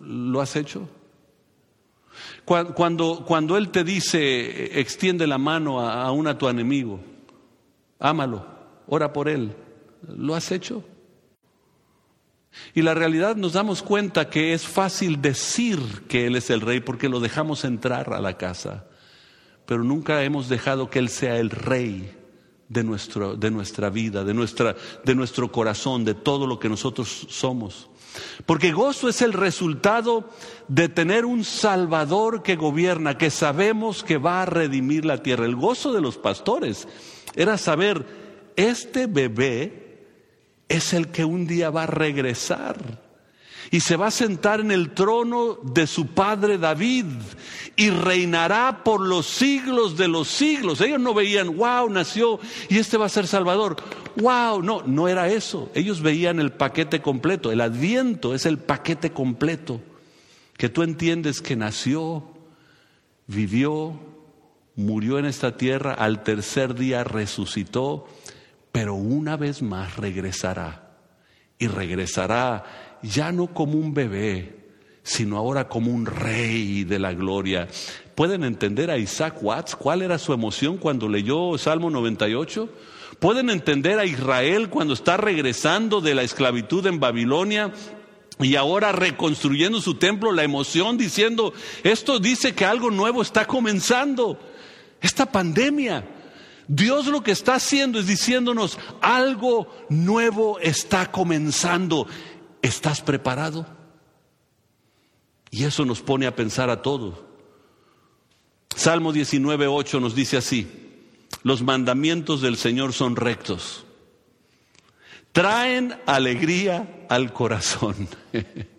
[0.00, 0.88] ¿Lo has hecho?
[2.44, 6.98] Cuando, cuando Él te dice, extiende la mano a, a un a tu enemigo,
[7.98, 8.46] ámalo,
[8.86, 9.54] ora por Él,
[10.06, 10.84] ¿lo has hecho?
[12.74, 16.80] Y la realidad nos damos cuenta que es fácil decir que Él es el rey
[16.80, 18.86] porque lo dejamos entrar a la casa,
[19.66, 22.14] pero nunca hemos dejado que Él sea el rey
[22.68, 27.26] de, nuestro, de nuestra vida, de, nuestra, de nuestro corazón, de todo lo que nosotros
[27.28, 27.88] somos.
[28.46, 30.28] Porque gozo es el resultado
[30.66, 35.44] de tener un Salvador que gobierna, que sabemos que va a redimir la tierra.
[35.44, 36.88] El gozo de los pastores
[37.36, 38.04] era saber,
[38.56, 39.87] este bebé
[40.68, 42.76] es el que un día va a regresar
[43.70, 47.06] y se va a sentar en el trono de su padre David
[47.76, 50.80] y reinará por los siglos de los siglos.
[50.80, 53.76] Ellos no veían, wow, nació y este va a ser Salvador.
[54.16, 55.70] Wow, no, no era eso.
[55.74, 57.52] Ellos veían el paquete completo.
[57.52, 59.80] El adviento es el paquete completo.
[60.56, 62.24] Que tú entiendes que nació,
[63.26, 64.00] vivió,
[64.74, 68.08] murió en esta tierra, al tercer día resucitó,
[68.72, 70.84] pero una vez más regresará.
[71.58, 74.58] Y regresará ya no como un bebé,
[75.02, 77.68] sino ahora como un rey de la gloria.
[78.14, 82.68] ¿Pueden entender a Isaac Watts cuál era su emoción cuando leyó Salmo 98?
[83.18, 87.72] ¿Pueden entender a Israel cuando está regresando de la esclavitud en Babilonia
[88.40, 91.52] y ahora reconstruyendo su templo, la emoción diciendo,
[91.82, 94.38] esto dice que algo nuevo está comenzando,
[95.00, 96.04] esta pandemia.
[96.68, 102.06] Dios lo que está haciendo es diciéndonos, algo nuevo está comenzando.
[102.60, 103.66] ¿Estás preparado?
[105.50, 107.14] Y eso nos pone a pensar a todos.
[108.76, 110.68] Salmo 19, 8 nos dice así,
[111.42, 113.84] los mandamientos del Señor son rectos,
[115.32, 118.08] traen alegría al corazón.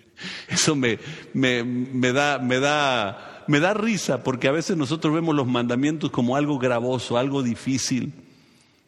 [0.50, 1.00] Eso me,
[1.34, 6.12] me, me, da, me, da, me da risa porque a veces nosotros vemos los mandamientos
[6.12, 8.14] como algo gravoso, algo difícil.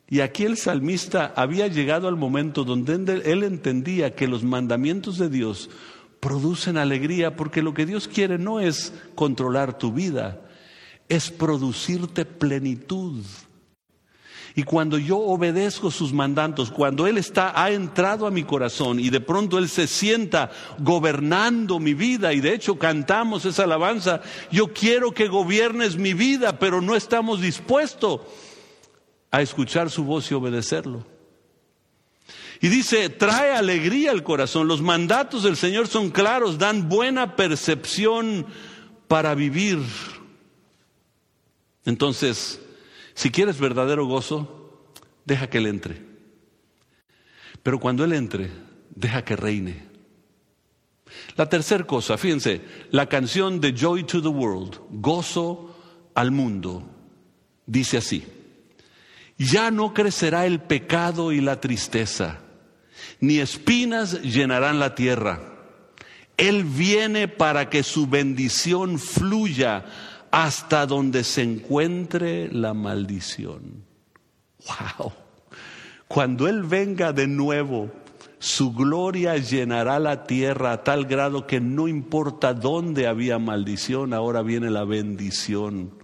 [0.07, 2.93] Y aquí el salmista había llegado al momento donde
[3.25, 5.71] él entendía que los mandamientos de Dios
[6.19, 10.39] producen alegría porque lo que Dios quiere no es controlar tu vida,
[11.09, 13.23] es producirte plenitud.
[14.55, 19.09] Y cuando yo obedezco sus mandatos, cuando Él está, ha entrado a mi corazón y
[19.09, 24.73] de pronto Él se sienta gobernando mi vida y de hecho cantamos esa alabanza, yo
[24.73, 28.21] quiero que gobiernes mi vida, pero no estamos dispuestos
[29.31, 31.05] a escuchar su voz y obedecerlo.
[32.59, 34.67] Y dice, trae alegría al corazón.
[34.67, 38.45] Los mandatos del Señor son claros, dan buena percepción
[39.07, 39.79] para vivir.
[41.85, 42.61] Entonces,
[43.21, 44.83] si quieres verdadero gozo,
[45.25, 46.01] deja que Él entre.
[47.61, 48.49] Pero cuando Él entre,
[48.95, 49.85] deja que reine.
[51.37, 55.75] La tercera cosa, fíjense, la canción de Joy to the World, gozo
[56.15, 56.83] al mundo,
[57.67, 58.25] dice así
[59.37, 62.39] ya no crecerá el pecado y la tristeza,
[63.19, 65.41] ni espinas llenarán la tierra.
[66.37, 69.85] Él viene para que su bendición fluya
[70.31, 73.83] hasta donde se encuentre la maldición.
[74.65, 75.11] Wow.
[76.07, 77.91] Cuando Él venga de nuevo,
[78.39, 84.41] su gloria llenará la tierra a tal grado que no importa dónde había maldición, ahora
[84.41, 86.00] viene la bendición.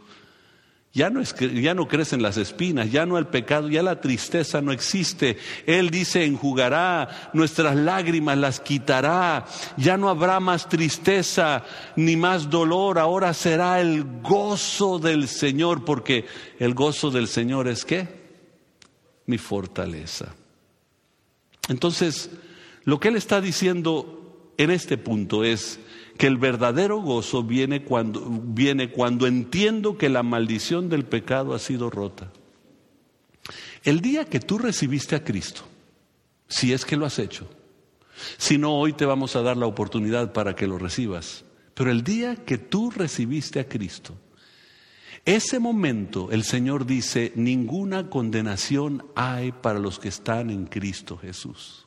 [0.97, 4.61] Ya no, es, ya no crecen las espinas, ya no el pecado, ya la tristeza
[4.61, 5.37] no existe.
[5.67, 9.45] Él dice, enjugará nuestras lágrimas, las quitará.
[9.77, 11.63] Ya no habrá más tristeza
[11.95, 12.97] ni más dolor.
[12.97, 16.25] Ahora será el gozo del Señor, porque
[16.57, 18.07] el gozo del Señor es qué?
[19.27, 20.33] Mi fortaleza.
[21.69, 22.31] Entonces,
[22.85, 25.79] lo que Él está diciendo en este punto es,
[26.17, 31.59] que el verdadero gozo viene cuando, viene cuando entiendo que la maldición del pecado ha
[31.59, 32.31] sido rota.
[33.83, 35.61] El día que tú recibiste a Cristo,
[36.47, 37.47] si es que lo has hecho,
[38.37, 41.45] si no, hoy te vamos a dar la oportunidad para que lo recibas.
[41.73, 44.15] Pero el día que tú recibiste a Cristo,
[45.25, 51.86] ese momento el Señor dice, ninguna condenación hay para los que están en Cristo Jesús.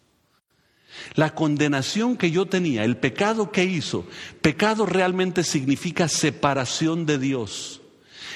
[1.15, 4.07] La condenación que yo tenía, el pecado que hizo,
[4.43, 7.81] pecado realmente significa separación de Dios.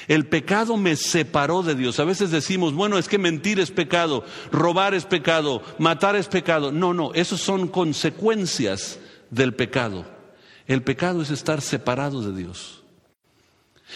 [0.07, 1.99] El pecado me separó de Dios.
[1.99, 6.71] A veces decimos, bueno, es que mentir es pecado, robar es pecado, matar es pecado.
[6.71, 8.99] No, no, esos son consecuencias
[9.31, 10.05] del pecado.
[10.67, 12.83] El pecado es estar separado de Dios.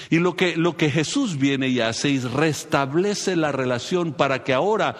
[0.09, 4.53] Y lo que, lo que Jesús viene y hace es restablece la relación para que
[4.53, 4.97] ahora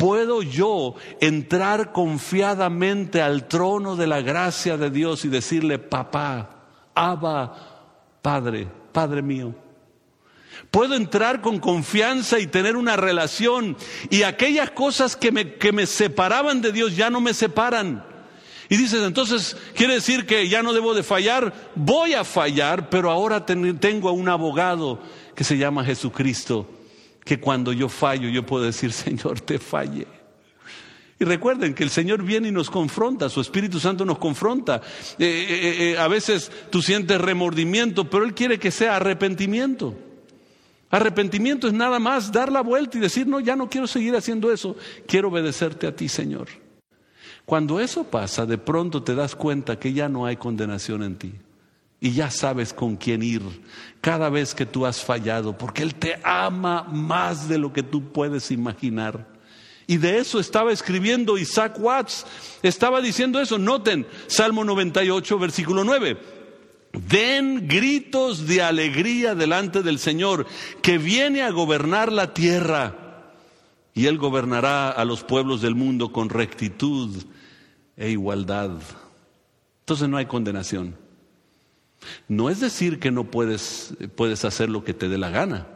[0.00, 8.16] ¿Puedo yo entrar confiadamente al trono de la gracia de Dios y decirle, papá, Abba,
[8.22, 9.54] Padre, Padre mío?
[10.70, 13.76] Puedo entrar con confianza y tener una relación
[14.08, 18.02] y aquellas cosas que me, que me separaban de Dios ya no me separan.
[18.70, 21.52] Y dices, entonces, ¿quiere decir que ya no debo de fallar?
[21.74, 24.98] Voy a fallar, pero ahora tengo a un abogado
[25.34, 26.79] que se llama Jesucristo
[27.30, 30.04] que cuando yo fallo yo puedo decir, Señor, te fallé.
[31.16, 34.80] Y recuerden que el Señor viene y nos confronta, su Espíritu Santo nos confronta.
[35.16, 39.94] Eh, eh, eh, a veces tú sientes remordimiento, pero Él quiere que sea arrepentimiento.
[40.90, 44.50] Arrepentimiento es nada más dar la vuelta y decir, no, ya no quiero seguir haciendo
[44.50, 44.74] eso,
[45.06, 46.48] quiero obedecerte a ti, Señor.
[47.44, 51.32] Cuando eso pasa, de pronto te das cuenta que ya no hay condenación en ti
[52.00, 53.42] y ya sabes con quién ir
[54.00, 58.12] cada vez que tú has fallado, porque Él te ama más de lo que tú
[58.12, 59.28] puedes imaginar.
[59.86, 62.24] Y de eso estaba escribiendo Isaac Watts,
[62.62, 63.58] estaba diciendo eso.
[63.58, 66.16] Noten, Salmo 98, versículo 9.
[66.92, 70.46] Den gritos de alegría delante del Señor,
[70.80, 72.96] que viene a gobernar la tierra,
[73.92, 77.24] y Él gobernará a los pueblos del mundo con rectitud
[77.96, 78.70] e igualdad.
[79.80, 80.99] Entonces no hay condenación.
[82.28, 85.66] No es decir que no puedes, puedes hacer lo que te dé la gana,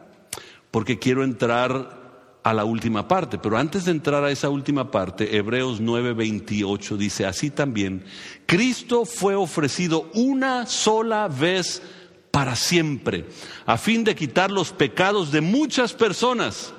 [0.71, 2.05] porque quiero entrar
[2.43, 7.25] a la última parte, pero antes de entrar a esa última parte, Hebreos 9:28 dice,
[7.25, 8.05] así también,
[8.45, 11.81] Cristo fue ofrecido una sola vez
[12.29, 13.25] para siempre,
[13.65, 16.73] a fin de quitar los pecados de muchas personas.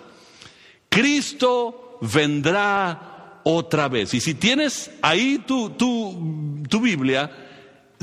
[0.88, 4.14] Cristo vendrá otra vez.
[4.14, 7.45] Y si tienes ahí tu, tu, tu Biblia,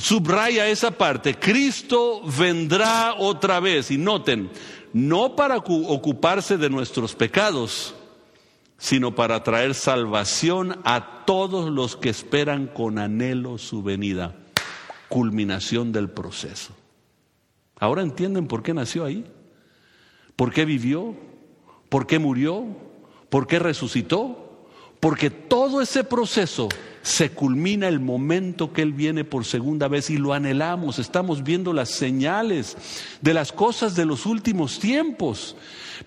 [0.04, 3.90] subraya esa parte, Cristo vendrá otra vez.
[3.90, 4.52] Y noten,
[4.92, 7.96] no para ocuparse de nuestros pecados,
[8.78, 14.36] sino para traer salvación a todos los que esperan con anhelo su venida.
[15.08, 16.74] Culminación del proceso.
[17.80, 19.26] Ahora entienden por qué nació ahí,
[20.36, 21.16] por qué vivió,
[21.88, 22.66] por qué murió,
[23.30, 24.68] por qué resucitó,
[25.00, 26.68] porque todo ese proceso
[27.04, 31.00] se culmina el momento que Él viene por segunda vez y lo anhelamos.
[31.00, 32.78] Estamos viendo las señales
[33.22, 35.58] de las cosas de los últimos tiempos.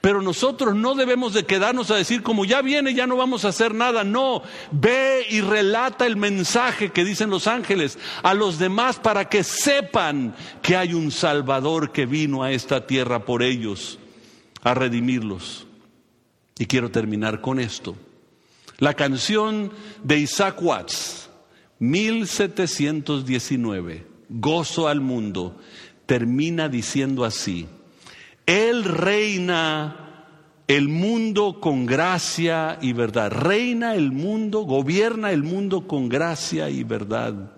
[0.01, 3.49] Pero nosotros no debemos de quedarnos a decir, como ya viene, ya no vamos a
[3.49, 4.05] hacer nada.
[4.05, 9.45] No, ve y relata el mensaje que dicen los ángeles a los demás para que
[9.45, 13.99] sepan que hay un Salvador que vino a esta tierra por ellos,
[14.63, 15.67] a redimirlos.
[16.59, 17.97] Y quiero terminar con esto.
[18.79, 19.73] La canción
[20.05, 21.31] de Isaac Watts,
[21.79, 25.57] 1719, Gozo al mundo,
[26.05, 27.67] termina diciendo así,
[28.45, 30.27] Él reina
[30.69, 36.85] el mundo con gracia y verdad, reina el mundo, gobierna el mundo con gracia y
[36.85, 37.53] verdad,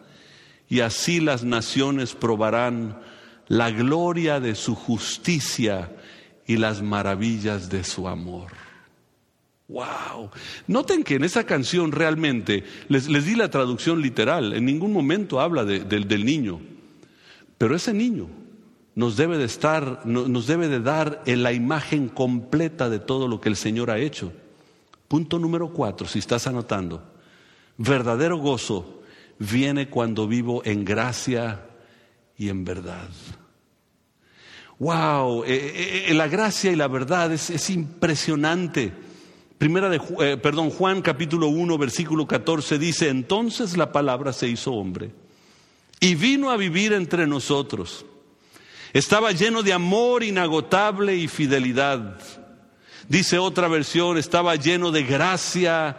[0.68, 3.00] y así las naciones probarán
[3.48, 5.90] la gloria de su justicia
[6.46, 8.67] y las maravillas de su amor.
[9.68, 10.30] Wow.
[10.66, 15.64] Noten que en esa canción realmente, les, di la traducción literal, en ningún momento habla
[15.64, 16.60] del niño,
[17.58, 18.28] pero ese niño
[18.94, 23.48] nos debe de estar, nos debe de dar la imagen completa de todo lo que
[23.48, 24.32] el Señor ha hecho.
[25.06, 27.02] Punto número cuatro, si estás anotando.
[27.76, 29.02] Verdadero gozo
[29.38, 31.60] viene cuando vivo en gracia
[32.36, 33.08] y en verdad.
[34.78, 38.92] Wow, eh, eh, eh, la gracia y la verdad es, impresionante.
[39.58, 39.98] Primera de,
[40.38, 45.10] perdón, Juan capítulo 1, versículo 14 dice, entonces la palabra se hizo hombre
[45.98, 48.06] y vino a vivir entre nosotros.
[48.92, 52.18] Estaba lleno de amor inagotable y fidelidad.
[53.08, 55.98] Dice otra versión, estaba lleno de gracia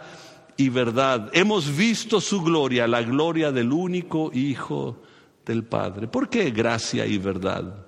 [0.56, 1.30] y verdad.
[1.34, 5.02] Hemos visto su gloria, la gloria del único Hijo
[5.44, 6.08] del Padre.
[6.08, 7.86] ¿Por qué gracia y verdad?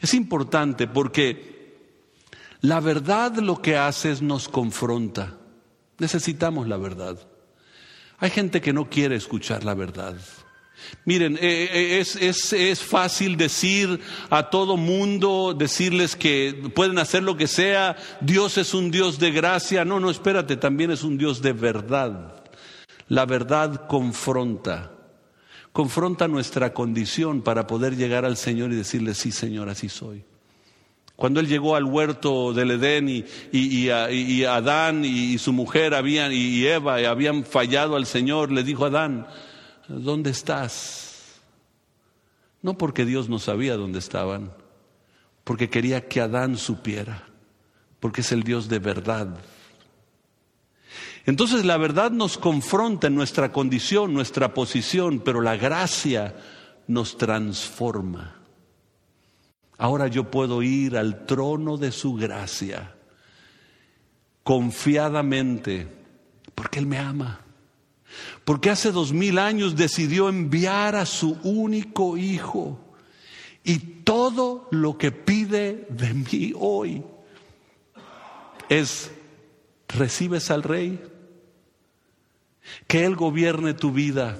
[0.00, 1.51] Es importante porque
[2.62, 5.36] la verdad lo que hace es nos confronta.
[5.98, 7.18] Necesitamos la verdad.
[8.18, 10.16] Hay gente que no quiere escuchar la verdad.
[11.04, 14.00] Miren, eh, eh, es, es, es, fácil decir
[14.30, 19.30] a todo mundo, decirles que pueden hacer lo que sea, Dios es un Dios de
[19.30, 19.84] gracia.
[19.84, 22.42] No, no, espérate, también es un Dios de verdad.
[23.08, 24.92] La verdad confronta
[25.72, 30.24] confronta nuestra condición para poder llegar al Señor y decirle, sí Señor, así soy.
[31.22, 36.66] Cuando él llegó al huerto del Edén y, y, Adán y su mujer habían, y
[36.66, 39.28] Eva habían fallado al Señor, le dijo a Adán,
[39.86, 41.40] ¿dónde estás?
[42.60, 44.52] No porque Dios no sabía dónde estaban,
[45.44, 47.22] porque quería que Adán supiera,
[48.00, 49.28] porque es el Dios de verdad.
[51.24, 56.34] Entonces la verdad nos confronta en nuestra condición, nuestra posición, pero la gracia
[56.88, 58.41] nos transforma.
[59.82, 62.94] Ahora yo puedo ir al trono de su gracia
[64.44, 65.88] confiadamente,
[66.54, 67.40] porque Él me ama.
[68.44, 72.78] Porque hace dos mil años decidió enviar a su único hijo.
[73.64, 77.02] Y todo lo que pide de mí hoy
[78.68, 79.10] es,
[79.88, 81.00] ¿recibes al rey?
[82.86, 84.38] que Él gobierne tu vida.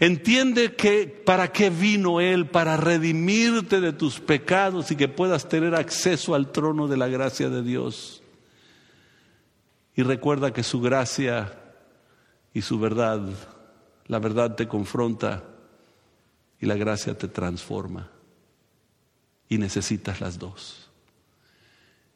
[0.00, 5.74] Entiende que para qué vino Él, para redimirte de tus pecados y que puedas tener
[5.74, 8.22] acceso al trono de la gracia de Dios.
[9.96, 11.58] Y recuerda que su gracia
[12.52, 13.22] y su verdad,
[14.06, 15.44] la verdad te confronta
[16.60, 18.10] y la gracia te transforma.
[19.48, 20.90] Y necesitas las dos.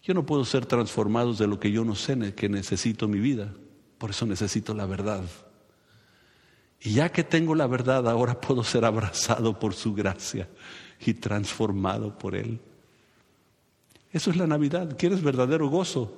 [0.02, 3.52] Yo no puedo ser transformado de lo que yo no sé que necesito mi vida.
[3.98, 5.24] Por eso necesito la verdad.
[6.80, 10.48] Y ya que tengo la verdad, ahora puedo ser abrazado por su gracia
[11.00, 12.60] y transformado por Él.
[14.12, 14.96] Eso es la Navidad.
[14.98, 16.16] ¿Quieres verdadero gozo?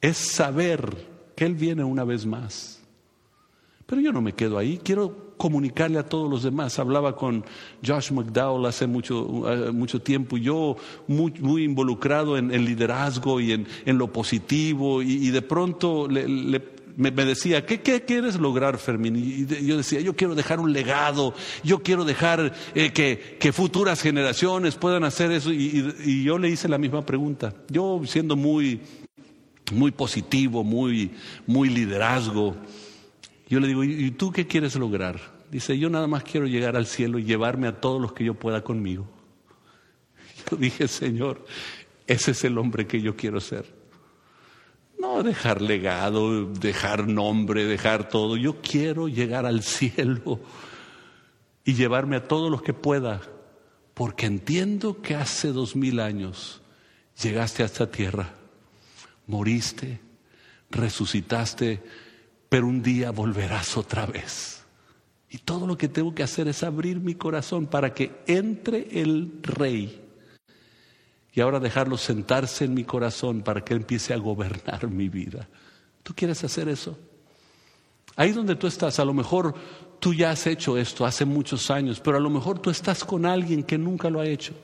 [0.00, 1.06] Es saber
[1.36, 2.80] que Él viene una vez más.
[3.86, 6.78] Pero yo no me quedo ahí, quiero comunicarle a todos los demás.
[6.78, 7.44] Hablaba con
[7.84, 13.98] Josh McDowell hace mucho, eh, mucho tiempo, yo muy, involucrado en, liderazgo y en, en,
[13.98, 19.16] lo positivo, y, de pronto le, le me, decía, ¿qué, quieres lograr, Fermín?
[19.16, 24.76] Y yo decía, yo quiero dejar un legado, yo quiero dejar eh, que, futuras generaciones
[24.76, 25.52] puedan hacer eso.
[25.52, 27.54] Y, yo le hice la misma pregunta.
[27.68, 28.80] Yo siendo muy,
[29.72, 31.10] muy positivo, muy,
[31.46, 32.56] muy liderazgo,
[33.48, 35.34] yo le digo, ¿y tú qué quieres lograr?
[35.50, 38.34] Dice, yo nada más quiero llegar al cielo y llevarme a todos los que yo
[38.34, 39.06] pueda conmigo.
[40.50, 41.46] Yo dije, Señor,
[42.06, 43.64] ese es el hombre que yo quiero ser.
[45.04, 48.38] No dejar legado, dejar nombre, dejar todo.
[48.38, 50.40] Yo quiero llegar al cielo
[51.62, 53.20] y llevarme a todos los que pueda,
[53.92, 56.62] porque entiendo que hace dos mil años
[57.22, 58.32] llegaste a esta tierra,
[59.26, 60.00] moriste,
[60.70, 61.82] resucitaste,
[62.48, 64.64] pero un día volverás otra vez.
[65.28, 69.38] Y todo lo que tengo que hacer es abrir mi corazón para que entre el
[69.42, 70.03] rey
[71.34, 75.48] y ahora dejarlo sentarse en mi corazón para que empiece a gobernar mi vida.
[76.02, 76.96] ¿Tú quieres hacer eso?
[78.16, 79.54] Ahí donde tú estás, a lo mejor
[79.98, 83.26] tú ya has hecho esto hace muchos años, pero a lo mejor tú estás con
[83.26, 84.54] alguien que nunca lo ha hecho.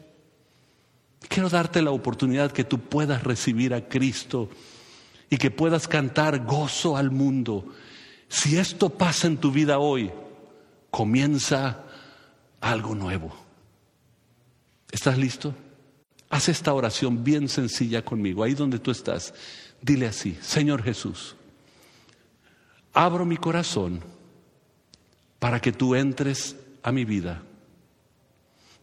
[1.28, 4.48] Quiero darte la oportunidad que tú puedas recibir a Cristo
[5.28, 7.66] y que puedas cantar gozo al mundo.
[8.28, 10.12] Si esto pasa en tu vida hoy,
[10.90, 11.84] comienza
[12.60, 13.34] algo nuevo.
[14.92, 15.54] ¿Estás listo?
[16.30, 19.34] Haz esta oración bien sencilla conmigo, ahí donde tú estás.
[19.82, 21.34] Dile así, Señor Jesús,
[22.94, 24.00] abro mi corazón
[25.40, 27.42] para que tú entres a mi vida,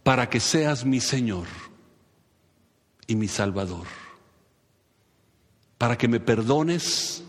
[0.03, 1.47] para que seas mi Señor
[3.07, 3.87] y mi Salvador,
[5.77, 7.23] para que me perdones,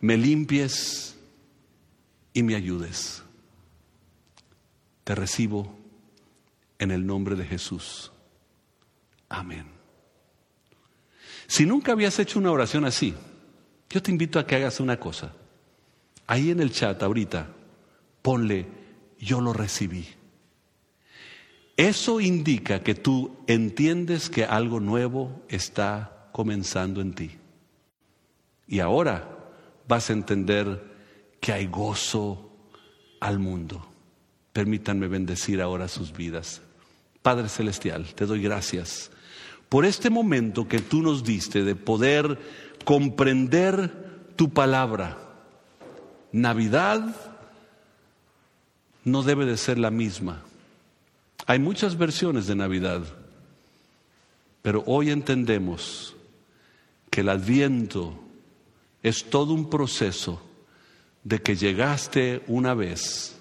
[0.00, 1.14] me limpies
[2.32, 3.22] y me ayudes.
[5.04, 5.76] Te recibo
[6.78, 8.11] en el nombre de Jesús.
[9.32, 9.64] Amén.
[11.46, 13.14] Si nunca habías hecho una oración así,
[13.88, 15.32] yo te invito a que hagas una cosa.
[16.26, 17.48] ahí en el chat ahorita,
[18.20, 18.66] ponle,
[19.18, 20.06] yo lo recibí.
[21.76, 27.38] Eso indica que tú entiendes que algo nuevo está comenzando en ti.
[28.66, 29.28] Y ahora
[29.88, 30.92] vas a entender
[31.40, 32.50] que hay gozo
[33.20, 33.86] al mundo.
[34.52, 36.60] Permítanme bendecir ahora sus vidas.
[37.22, 39.10] Padre Celestial, te doy gracias
[39.72, 42.38] por este momento que tú nos diste de poder
[42.84, 45.16] comprender tu palabra.
[46.30, 47.16] Navidad
[49.02, 50.42] no debe de ser la misma.
[51.46, 53.00] Hay muchas versiones de Navidad,
[54.60, 56.14] pero hoy entendemos
[57.10, 58.22] que el adviento
[59.02, 60.42] es todo un proceso
[61.24, 63.40] de que llegaste una vez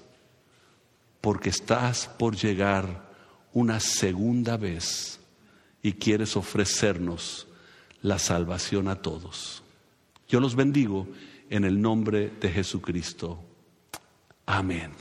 [1.19, 3.11] porque estás por llegar
[3.51, 5.20] una segunda vez
[5.81, 7.47] y quieres ofrecernos
[8.01, 9.63] la salvación a todos.
[10.27, 11.07] Yo los bendigo
[11.49, 13.39] en el nombre de Jesucristo.
[14.45, 14.91] Amén.